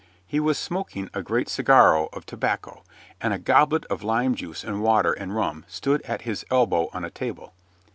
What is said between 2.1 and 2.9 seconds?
of tobacco,